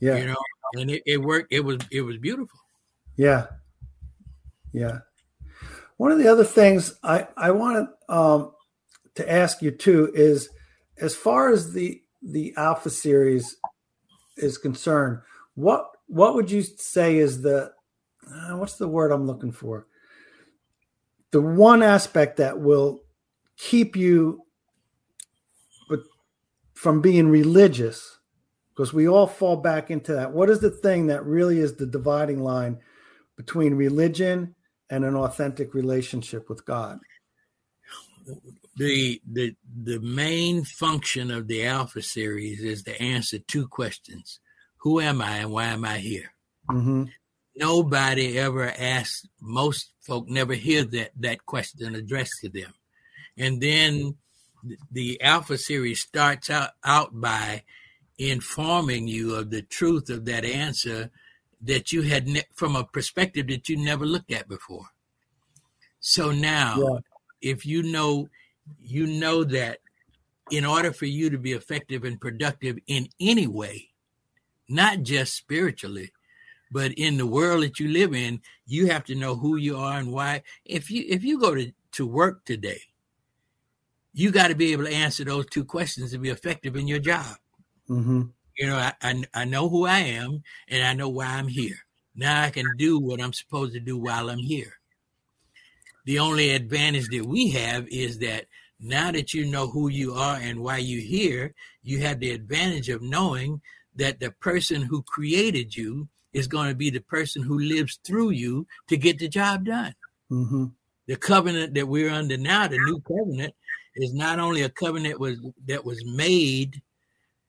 [0.00, 0.16] yeah.
[0.16, 0.36] You know,
[0.74, 1.52] and it, it worked.
[1.52, 2.58] It was it was beautiful.
[3.16, 3.46] Yeah,
[4.72, 4.98] yeah.
[5.96, 8.52] One of the other things I I wanted um,
[9.14, 10.48] to ask you too is,
[10.98, 13.56] as far as the the Alpha series
[14.36, 15.20] is concerned,
[15.54, 17.72] what what would you say is the
[18.28, 19.86] uh, what's the word I'm looking for?
[21.30, 23.02] The one aspect that will
[23.56, 24.44] keep you
[26.82, 28.18] from being religious
[28.70, 30.32] because we all fall back into that.
[30.32, 32.80] What is the thing that really is the dividing line
[33.36, 34.56] between religion
[34.90, 36.98] and an authentic relationship with God?
[38.76, 44.40] The the the main function of the Alpha series is to answer two questions:
[44.78, 46.32] Who am I, and why am I here?
[46.68, 47.04] Mm-hmm
[47.54, 52.72] nobody ever asks most folk never hear that that question addressed to them
[53.36, 54.16] and then
[54.90, 57.62] the alpha series starts out, out by
[58.18, 61.10] informing you of the truth of that answer
[61.60, 64.86] that you had ne- from a perspective that you never looked at before
[65.98, 66.98] so now yeah.
[67.40, 68.28] if you know
[68.78, 69.78] you know that
[70.50, 73.88] in order for you to be effective and productive in any way
[74.68, 76.12] not just spiritually
[76.72, 79.98] but in the world that you live in, you have to know who you are
[79.98, 80.42] and why.
[80.64, 82.80] If you if you go to, to work today,
[84.12, 86.98] you got to be able to answer those two questions to be effective in your
[86.98, 87.36] job.
[87.88, 88.22] Mm-hmm.
[88.58, 91.78] You know, I, I, I know who I am and I know why I'm here.
[92.14, 94.74] Now I can do what I'm supposed to do while I'm here.
[96.04, 98.46] The only advantage that we have is that
[98.80, 102.88] now that you know who you are and why you're here, you have the advantage
[102.88, 103.60] of knowing
[103.94, 108.30] that the person who created you is going to be the person who lives through
[108.30, 109.94] you to get the job done.
[110.30, 110.66] Mm-hmm.
[111.06, 113.54] The covenant that we're under now, the new covenant,
[113.96, 116.82] is not only a covenant was that was made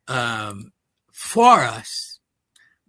[0.07, 0.71] um,
[1.11, 2.19] for us,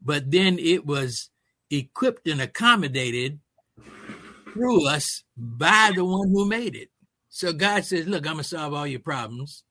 [0.03, 1.31] but then it was
[1.71, 3.41] equipped and accommodated
[4.53, 6.91] through us by the one who made it.
[7.29, 9.65] So God says, "Look, I'm gonna solve all your problems,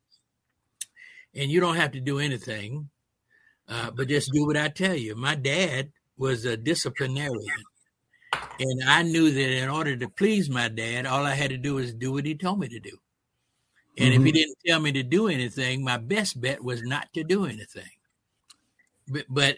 [1.33, 2.89] and you don't have to do anything,
[3.67, 7.63] uh, but just do what I tell you." My dad was a disciplinarian.
[8.59, 11.75] And I knew that in order to please my dad, all I had to do
[11.75, 12.97] was do what he told me to do.
[13.97, 14.21] And mm-hmm.
[14.21, 14.35] if he mm-hmm.
[14.35, 17.91] didn't tell me to do anything, my best bet was not to do anything.
[19.07, 19.57] But, but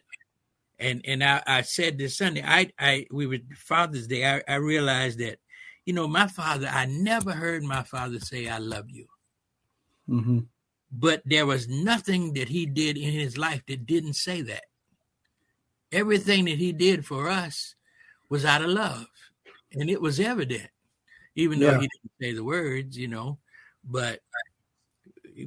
[0.80, 4.26] and and I, I said this Sunday, I I we were Father's Day.
[4.26, 5.40] I, I realized that,
[5.86, 6.68] you know, my father.
[6.70, 9.08] I never heard my father say, "I love you."
[10.10, 10.40] Mm-hmm.
[10.92, 14.64] But there was nothing that he did in his life that didn't say that
[15.92, 17.76] everything that he did for us
[18.30, 19.08] was out of love.
[19.74, 20.70] And it was evident,
[21.36, 23.38] even though he didn't say the words, you know.
[23.86, 24.20] But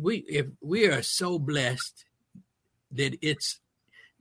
[0.01, 2.05] we if we are so blessed
[2.93, 3.61] that it's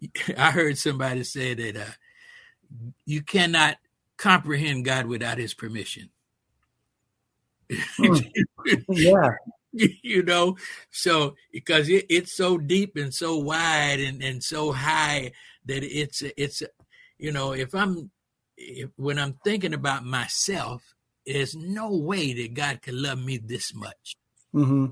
[0.37, 1.91] I heard somebody say that uh,
[3.05, 3.77] you cannot
[4.17, 6.09] comprehend God without his permission.
[7.71, 8.15] Hmm.
[8.89, 9.31] yeah.
[9.71, 10.57] you know,
[10.89, 15.31] so because it, it's so deep and so wide and, and so high
[15.67, 16.63] that it's it's
[17.17, 18.09] you know if i'm
[18.57, 20.95] if, when i'm thinking about myself
[21.27, 24.15] there's no way that god could love me this much
[24.55, 24.87] mm-hmm.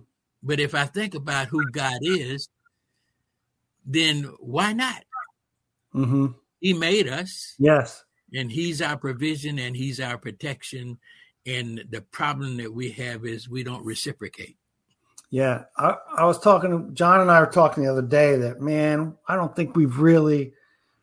[0.46, 2.50] But if I think about who God is,
[3.84, 5.04] then why not?
[5.96, 6.28] Mm-hmm.
[6.62, 7.56] He made us.
[7.58, 8.04] Yes.
[8.32, 11.00] And he's our provision and he's our protection.
[11.48, 14.58] And the problem that we have is we don't reciprocate.
[15.32, 15.64] Yeah.
[15.78, 19.16] I, I was talking to John and I were talking the other day that, man,
[19.28, 20.54] I don't think we've really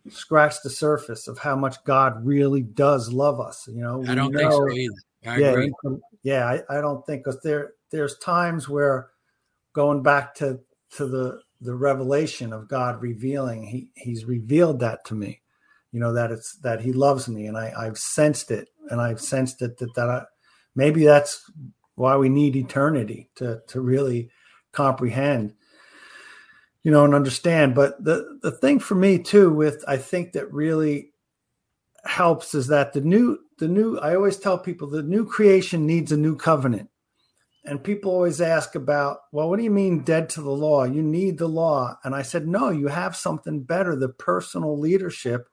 [0.08, 3.66] scratched the surface of how much God really does love us.
[3.66, 4.94] You know, I don't know, think so either.
[5.26, 5.72] I yeah, agree.
[6.22, 9.10] yeah, I, I don't think because there there's times where
[9.72, 10.60] going back to
[10.96, 15.40] to the the revelation of God revealing, he he's revealed that to me.
[15.92, 19.20] You know that it's that he loves me, and I I've sensed it, and I've
[19.20, 20.24] sensed it that that I,
[20.74, 21.50] maybe that's
[21.94, 24.30] why we need eternity to to really
[24.72, 25.54] comprehend
[26.82, 30.52] you know and understand but the the thing for me too with i think that
[30.52, 31.12] really
[32.04, 36.10] helps is that the new the new i always tell people the new creation needs
[36.10, 36.88] a new covenant.
[37.64, 40.82] And people always ask about well what do you mean dead to the law?
[40.82, 41.96] You need the law.
[42.02, 45.48] And i said no you have something better the personal leadership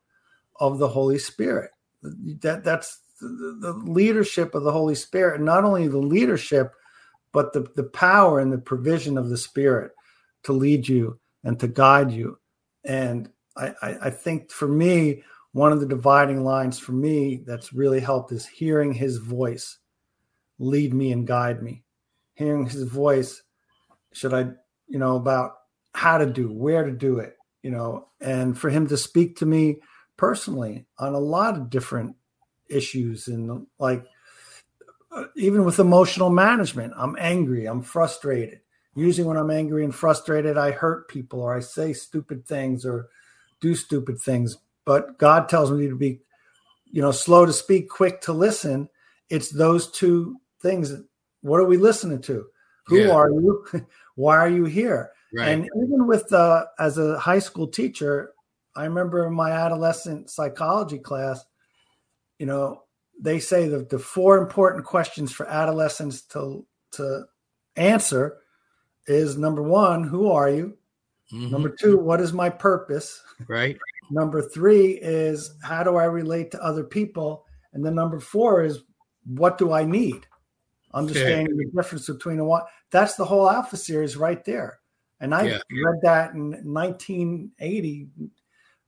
[0.60, 1.70] of the holy spirit.
[2.02, 6.74] That that's the, the leadership of the holy spirit and not only the leadership
[7.32, 9.92] but the, the power and the provision of the spirit
[10.46, 12.40] to lead you and to guide you.
[12.84, 17.74] And I, I, I think for me one of the dividing lines for me that's
[17.74, 19.78] really helped is hearing his voice
[20.60, 21.84] lead me and guide me.
[22.34, 23.42] Hearing his voice
[24.12, 24.42] should i
[24.88, 25.54] you know about
[25.94, 29.46] how to do where to do it you know and for him to speak to
[29.46, 29.78] me
[30.18, 32.16] personally on a lot of different
[32.70, 34.04] issues and like
[35.12, 38.60] uh, even with emotional management i'm angry i'm frustrated.
[38.96, 43.08] Usually when i'm angry and frustrated i hurt people or i say stupid things or
[43.62, 44.58] do stupid things
[44.90, 46.20] but god tells me to be
[46.92, 48.90] you know slow to speak quick to listen.
[49.30, 50.92] It's those two things
[51.42, 52.48] what are we listening to?
[52.88, 53.12] Who yeah.
[53.12, 53.66] are you?
[54.16, 55.12] Why are you here?
[55.32, 55.50] Right.
[55.50, 58.34] and even with uh, as a high school teacher
[58.76, 61.46] i remember in my adolescent psychology class
[62.40, 62.82] you know
[63.22, 67.26] they say that the four important questions for adolescents to to
[67.76, 68.40] answer
[69.06, 70.76] is number one who are you?
[71.32, 71.52] Mm-hmm.
[71.52, 73.22] number two what is my purpose?
[73.48, 73.78] Right
[74.10, 77.46] number three is how do i relate to other people?
[77.74, 78.84] And then number four is
[79.26, 80.26] what do i need?
[80.94, 84.80] Understanding the difference between a one that's the whole alpha series right there.
[85.20, 85.60] And i yeah.
[85.72, 88.08] read that in 1980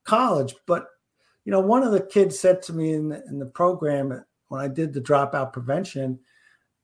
[0.04, 0.88] college but
[1.46, 4.62] you know one of the kids said to me in the, in the program when
[4.62, 6.20] i did the dropout prevention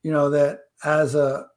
[0.04, 1.48] you know that as a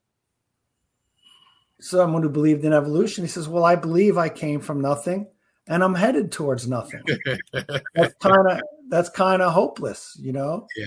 [1.80, 5.26] someone who believed in evolution he says well i believe i came from nothing
[5.70, 7.02] and i'm headed towards nothing
[7.94, 10.86] that's kind of that's kind of hopeless you know yeah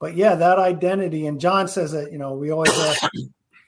[0.00, 1.26] but yeah, that identity.
[1.26, 3.02] And John says that you know we always ask,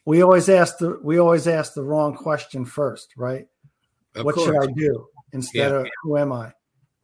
[0.05, 3.46] we always ask the we always ask the wrong question first, right?
[4.14, 4.46] Of what course.
[4.46, 5.79] should I do instead yeah.
[5.79, 6.53] of who am I,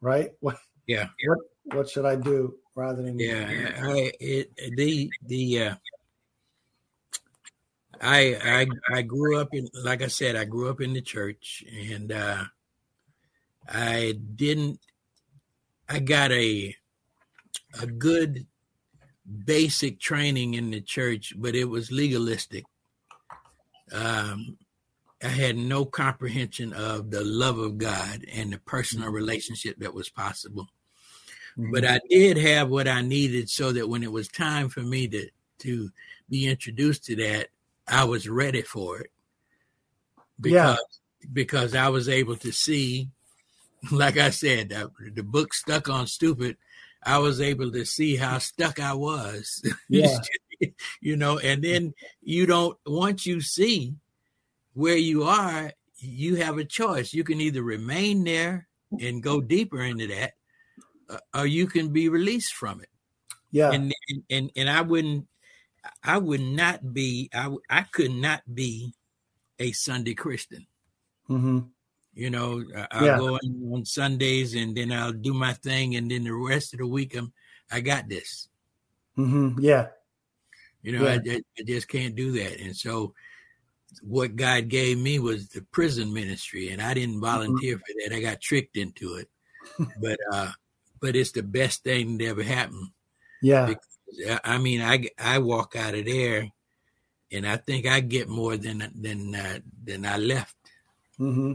[0.01, 0.31] right?
[0.39, 1.37] What yeah what
[1.75, 5.75] what should I do rather than yeah I it the the uh,
[7.99, 11.65] I I I grew up in like I said I grew up in the church
[11.91, 12.45] and uh,
[13.67, 14.79] I didn't
[15.89, 16.75] I got a
[17.81, 18.45] a good
[19.45, 22.65] basic training in the church, but it was legalistic.
[23.91, 24.57] Um,
[25.23, 30.09] I had no comprehension of the love of God and the personal relationship that was
[30.09, 30.67] possible.
[31.57, 31.71] Mm-hmm.
[31.71, 35.07] But I did have what I needed so that when it was time for me
[35.09, 35.89] to to
[36.29, 37.47] be introduced to that,
[37.87, 39.11] I was ready for it.
[40.39, 41.29] Because yeah.
[41.33, 43.09] because I was able to see,
[43.91, 46.57] like I said, the, the book stuck on stupid
[47.03, 49.63] I was able to see how stuck I was.
[49.89, 50.17] Yeah.
[51.01, 53.93] you know, and then you don't once you see
[54.73, 57.13] where you are, you have a choice.
[57.13, 58.67] You can either remain there
[58.99, 60.33] and go deeper into that,
[61.09, 62.89] uh, or you can be released from it.
[63.51, 63.71] Yeah.
[63.71, 63.93] And
[64.31, 65.27] and and I wouldn't
[66.03, 68.93] I would not be I I could not be
[69.59, 70.65] a Sunday Christian.
[71.29, 71.59] Mm-hmm.
[72.17, 73.17] You know, I'll yeah.
[73.19, 73.37] go
[73.73, 77.15] on Sundays and then I'll do my thing, and then the rest of the week
[77.15, 77.31] I'm
[77.71, 78.49] I got this.
[79.15, 79.59] Mm-hmm.
[79.59, 79.89] Yeah.
[80.81, 81.19] You know, yeah.
[81.33, 83.13] I, I just can't do that, and so
[84.01, 87.25] what God gave me was the prison ministry, and I didn't mm-hmm.
[87.25, 87.81] volunteer mm-hmm.
[87.81, 88.15] for that.
[88.15, 89.29] I got tricked into it,
[90.01, 90.51] but uh,
[90.99, 92.87] but it's the best thing that ever happened.
[93.43, 93.67] Yeah.
[93.67, 96.49] Because, I mean, I I walk out of there,
[97.31, 100.55] and I think I get more than than uh, than I left.
[101.19, 101.53] Mm-hmm.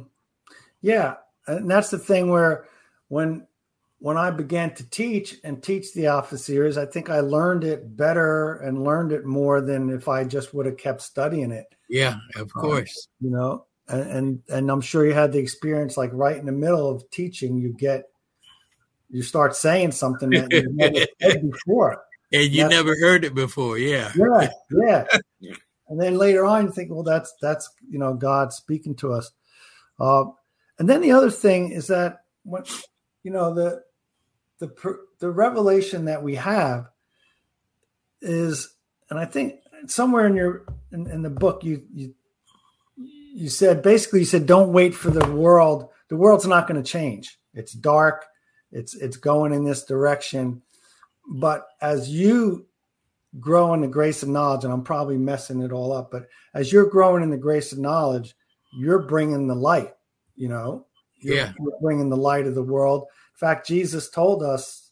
[0.83, 1.15] Yeah,
[1.47, 2.67] and that's the thing where
[3.09, 3.47] when
[4.03, 8.57] when I began to teach and teach the series, I think I learned it better
[8.57, 11.67] and learned it more than if I just would have kept studying it.
[11.89, 13.09] Yeah, of um, course.
[13.23, 16.47] Um, you know, and, and and I'm sure you had the experience like right in
[16.47, 18.05] the middle of teaching, you get
[19.09, 22.03] you start saying something that you never said before.
[22.33, 24.11] And you that's, never heard it before, yeah.
[24.17, 25.05] Yeah, yeah.
[25.89, 29.31] and then later on you think, well, that's that's you know, God speaking to us.
[30.01, 30.25] Uh,
[30.79, 32.65] and then the other thing is that when
[33.23, 33.83] you know the
[34.59, 36.89] the the revelation that we have
[38.21, 38.75] is,
[39.11, 42.15] and I think somewhere in your in, in the book you you
[42.97, 45.89] you said basically you said don't wait for the world.
[46.09, 47.39] The world's not going to change.
[47.55, 48.27] It's dark.
[48.71, 50.63] It's it's going in this direction.
[51.29, 52.67] But as you
[53.41, 56.73] grow in the grace of knowledge, and I'm probably messing it all up, but as
[56.73, 58.35] you're growing in the grace of knowledge,
[58.79, 59.95] you're bringing the light.
[60.43, 60.87] You know,
[61.21, 63.03] you're, yeah, bringing the light of the world.
[63.03, 64.91] In fact, Jesus told us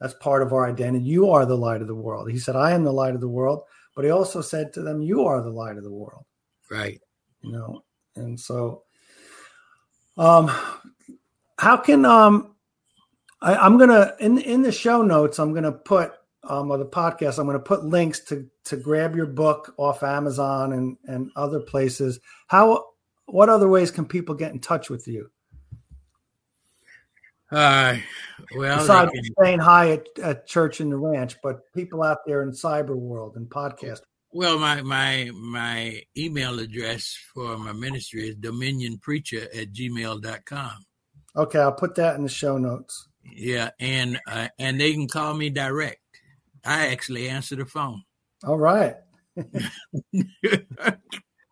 [0.00, 1.04] that's part of our identity.
[1.04, 2.30] You are the light of the world.
[2.30, 5.02] He said, "I am the light of the world," but he also said to them,
[5.02, 6.24] "You are the light of the world."
[6.70, 7.00] Right
[7.44, 7.84] you know
[8.16, 8.82] and so
[10.16, 10.50] um
[11.58, 12.54] how can um
[13.40, 16.12] I, i'm gonna in in the show notes i'm gonna put
[16.44, 20.72] um of the podcast i'm gonna put links to to grab your book off amazon
[20.72, 22.86] and and other places how
[23.26, 25.30] what other ways can people get in touch with you
[27.52, 27.96] uh
[28.56, 29.22] well besides can...
[29.42, 33.36] saying hi at, at church in the ranch but people out there in cyber world
[33.36, 34.00] and podcast
[34.34, 40.86] well, my my my email address for my ministry is dominionpreacher at gmail.com.
[41.36, 43.06] Okay, I'll put that in the show notes.
[43.32, 46.00] Yeah, and uh, and they can call me direct.
[46.64, 48.02] I actually answer the phone.
[48.42, 48.96] All right.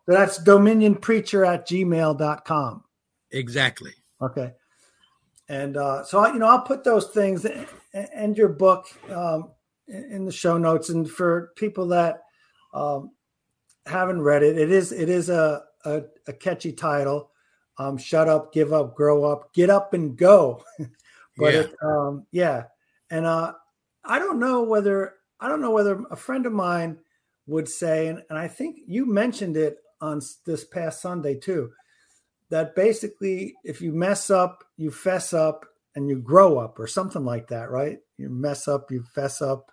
[0.07, 2.84] so that's dominionpreacher at gmail.com.
[3.30, 3.92] Exactly.
[4.20, 4.53] Okay.
[5.48, 7.46] And uh, so, you know, I'll put those things
[7.92, 9.50] and your book um,
[9.88, 10.88] in the show notes.
[10.88, 12.22] And for people that
[12.72, 13.11] um,
[13.86, 14.59] haven't read it.
[14.59, 17.30] It is it is a a, a catchy title.
[17.78, 20.62] Um, Shut up, give up, grow up, get up and go.
[21.36, 21.61] but yeah.
[21.61, 22.64] It, um, yeah,
[23.11, 23.55] and uh,
[24.05, 26.98] I don't know whether I don't know whether a friend of mine
[27.46, 31.70] would say, and, and I think you mentioned it on this past Sunday too,
[32.50, 37.24] that basically if you mess up, you fess up, and you grow up, or something
[37.24, 37.98] like that, right?
[38.18, 39.72] You mess up, you fess up,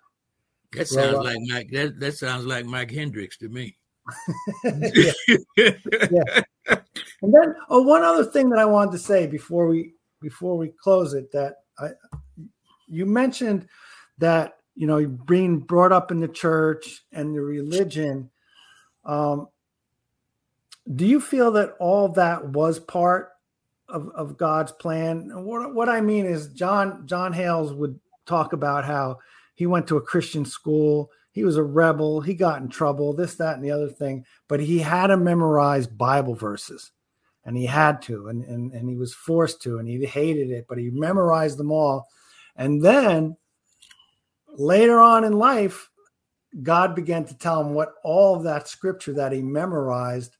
[0.72, 1.70] that sounds like Mike.
[1.72, 3.76] That that sounds like Mike Hendricks to me.
[4.64, 5.12] yeah.
[5.56, 6.42] yeah.
[7.22, 10.68] And then, oh, one other thing that I wanted to say before we before we
[10.68, 11.90] close it, that I
[12.86, 13.66] you mentioned
[14.18, 18.30] that you know being brought up in the church and the religion.
[19.04, 19.48] Um,
[20.94, 23.30] do you feel that all that was part
[23.88, 25.30] of, of God's plan?
[25.44, 29.18] what what I mean is John John Hales would talk about how
[29.54, 31.10] he went to a Christian school.
[31.32, 32.20] He was a rebel.
[32.20, 34.24] He got in trouble, this, that, and the other thing.
[34.48, 36.92] But he had to memorize Bible verses
[37.44, 40.66] and he had to, and, and, and he was forced to, and he hated it,
[40.68, 42.08] but he memorized them all.
[42.56, 43.36] And then
[44.48, 45.90] later on in life,
[46.62, 50.36] God began to tell him what all of that scripture that he memorized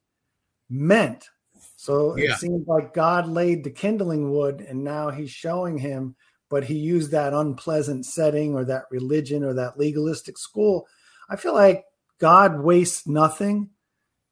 [0.70, 1.28] meant.
[1.76, 2.32] So yeah.
[2.32, 6.14] it seems like God laid the kindling wood, and now he's showing him
[6.50, 10.86] but he used that unpleasant setting or that religion or that legalistic school.
[11.30, 11.84] I feel like
[12.18, 13.70] God wastes nothing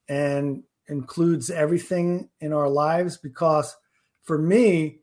[0.08, 3.74] and includes everything in our lives because
[4.24, 4.98] for me,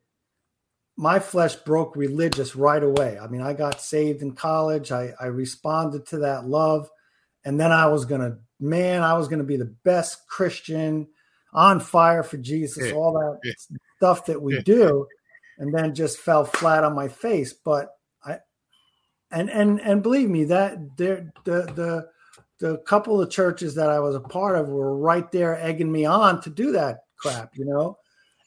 [0.98, 3.18] my flesh broke religious right away.
[3.18, 4.92] I mean, I got saved in college.
[4.92, 6.90] I, I responded to that love.
[7.46, 11.08] And then I was going to, man, I was going to be the best Christian
[11.56, 13.56] on fire for Jesus, all that
[13.98, 15.08] stuff that we do
[15.58, 17.54] and then just fell flat on my face.
[17.54, 17.90] But
[18.24, 18.40] I,
[19.32, 22.10] and and and believe me, that there the the
[22.60, 26.06] the couple of churches that I was a part of were right there egging me
[26.06, 27.98] on to do that crap, you know.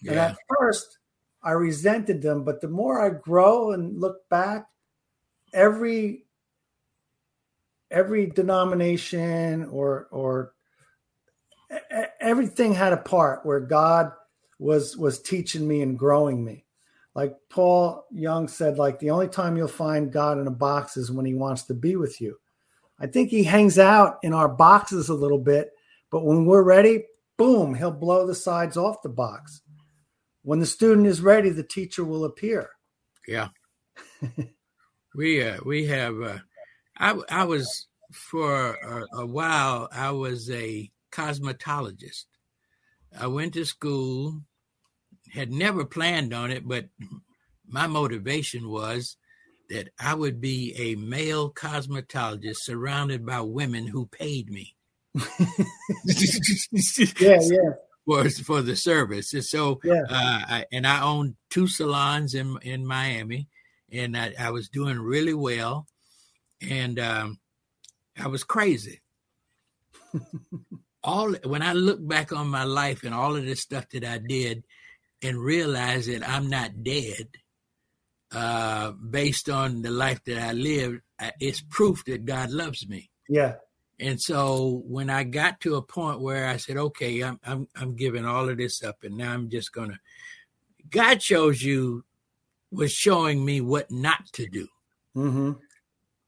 [0.03, 0.13] Yeah.
[0.13, 0.99] And at first,
[1.43, 4.67] I resented them, but the more I grow and look back,
[5.53, 6.25] every
[7.91, 10.53] every denomination or or
[12.29, 14.13] everything had a part where God
[14.59, 16.65] was was teaching me and growing me
[17.19, 21.11] like Paul Young said, like the only time you'll find God in a box is
[21.11, 22.39] when he wants to be with you.
[23.01, 25.73] I think he hangs out in our boxes a little bit,
[26.13, 27.07] but when we're ready,
[27.37, 29.63] boom, he'll blow the sides off the box.
[30.43, 32.71] When the student is ready, the teacher will appear.
[33.27, 33.49] Yeah.
[35.17, 36.39] we uh, we have uh,
[36.97, 40.89] I I was for a, a while I was a
[41.19, 42.27] cosmetologist.
[43.19, 44.43] I went to school
[45.33, 46.87] had never planned on it, but
[47.67, 49.17] my motivation was
[49.71, 54.75] that I would be a male cosmetologist surrounded by women who paid me.
[55.15, 55.25] yeah,
[57.41, 57.71] yeah.
[58.07, 59.35] For, for the service.
[59.35, 60.03] And so, yeah.
[60.09, 63.49] uh, I, and I owned two salons in, in Miami
[63.93, 65.87] and I, I was doing really well.
[66.63, 67.39] And, um,
[68.19, 69.03] I was crazy.
[71.05, 74.19] all when I look back on my life and all of this stuff that I
[74.19, 74.65] did
[75.23, 77.29] and realize that I'm not dead,
[78.33, 81.01] uh, based on the life that I lived,
[81.41, 83.11] it's proof that God loves me.
[83.29, 83.55] Yeah.
[84.01, 87.97] And so when I got to a point where I said, okay, I'm I'm I'm
[87.97, 89.99] giving all of this up and now I'm just gonna
[90.89, 92.05] God shows you
[92.71, 94.69] was showing me what not to do.
[95.17, 95.53] Mm-hmm.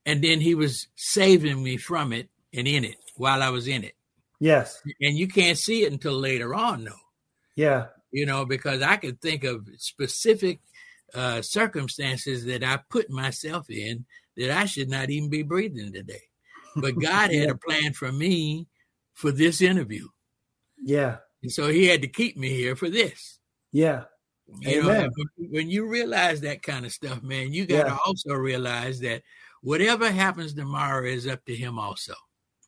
[0.06, 3.84] And then he was saving me from it and in it while I was in
[3.84, 3.94] it.
[4.40, 4.80] Yes.
[5.00, 6.92] And you can't see it until later on though.
[7.56, 7.86] Yeah.
[8.10, 10.60] You know, because I could think of specific
[11.14, 16.22] uh, circumstances that I put myself in that I should not even be breathing today.
[16.74, 17.40] But God yeah.
[17.40, 18.66] had a plan for me
[19.12, 20.08] for this interview.
[20.82, 21.18] Yeah.
[21.42, 23.38] And so he had to keep me here for this.
[23.72, 24.04] Yeah.
[24.60, 25.10] You Amen.
[25.16, 27.98] know, when you realize that kind of stuff, man, you got to yeah.
[28.04, 29.22] also realize that
[29.62, 32.14] whatever happens tomorrow is up to him also.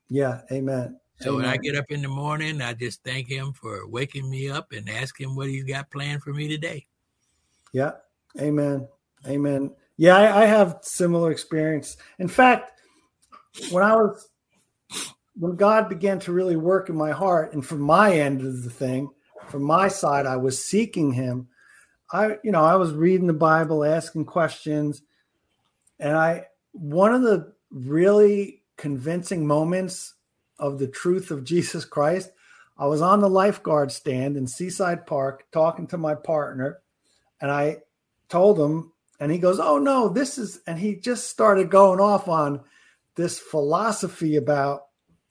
[0.08, 0.42] Yeah.
[0.52, 1.00] Amen.
[1.22, 1.42] So Amen.
[1.42, 4.72] when I get up in the morning, I just thank him for waking me up
[4.72, 6.84] and ask him what he's got planned for me today.
[7.72, 7.92] Yeah.
[8.40, 8.88] Amen.
[9.28, 9.72] Amen.
[9.96, 11.96] Yeah, I, I, have similar experience.
[12.18, 12.72] In fact,
[13.70, 14.28] when I was
[15.36, 18.70] when God began to really work in my heart, and from my end of the
[18.70, 19.08] thing,
[19.46, 21.46] from my side, I was seeking Him.
[22.12, 25.02] I, you know, I was reading the Bible, asking questions,
[26.00, 30.14] and I one of the really convincing moments
[30.58, 32.30] of the truth of Jesus Christ.
[32.78, 36.80] I was on the lifeguard stand in Seaside Park talking to my partner,
[37.40, 37.78] and I
[38.28, 42.28] told him, and he goes, "Oh no, this is," and he just started going off
[42.28, 42.60] on
[43.14, 44.86] this philosophy about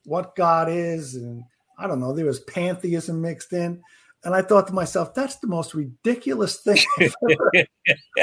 [0.05, 1.43] what God is, and
[1.77, 3.81] I don't know, there was pantheism mixed in,
[4.23, 7.51] and I thought to myself, "That's the most ridiculous thing I've ever,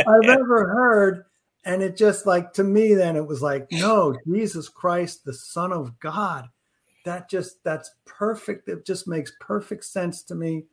[0.06, 1.24] I've ever heard."
[1.64, 5.70] And it just like to me, then it was like, no, Jesus Christ, the Son
[5.72, 6.48] of God.
[7.08, 8.68] That just that's perfect.
[8.68, 10.66] It just makes perfect sense to me.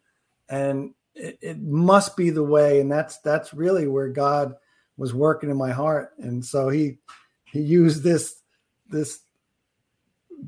[0.49, 4.53] And it, it, must be the way and that's that's really where god
[4.97, 6.97] was working in my heart and so he
[7.45, 8.41] he used this
[8.89, 9.21] this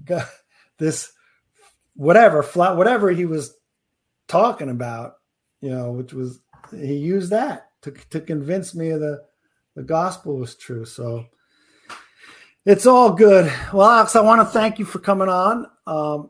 [0.78, 1.14] this
[1.96, 3.56] whatever flat whatever he was
[4.28, 5.14] talking about
[5.62, 9.24] you know which was he used that to, to convince me of the
[9.76, 11.26] the gospel was true so
[12.68, 16.30] it's all good well alex i want to thank you for coming on um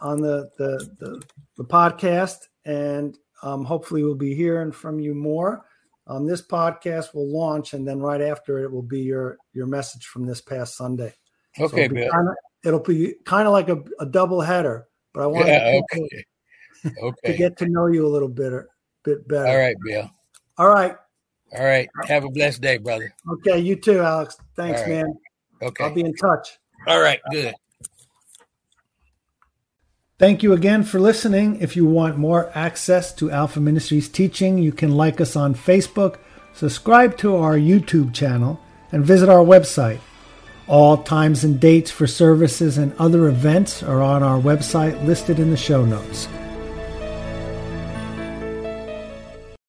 [0.00, 1.22] on the the the,
[1.56, 5.64] the podcast and um, hopefully, we'll be hearing from you more.
[6.06, 10.06] Um, this podcast will launch, and then right after it will be your your message
[10.06, 11.14] from this past Sunday.
[11.58, 12.34] Okay, so it'll, kinda,
[12.64, 16.24] it'll be kind of like a, a double header, but I want yeah, okay.
[17.02, 17.32] okay.
[17.32, 18.52] to get to know you a little bit,
[19.04, 19.46] bit better.
[19.46, 20.10] All right, Bill.
[20.56, 20.96] All right.
[21.56, 21.88] All right.
[22.06, 23.14] Have a blessed day, brother.
[23.30, 24.36] Okay, you too, Alex.
[24.56, 24.88] Thanks, right.
[24.88, 25.14] man.
[25.62, 25.84] Okay.
[25.84, 26.58] I'll be in touch.
[26.86, 27.54] All right, good.
[30.18, 31.60] Thank you again for listening.
[31.60, 36.18] If you want more access to Alpha Ministries teaching, you can like us on Facebook,
[36.52, 40.00] subscribe to our YouTube channel, and visit our website.
[40.66, 45.50] All times and dates for services and other events are on our website listed in
[45.50, 46.26] the show notes.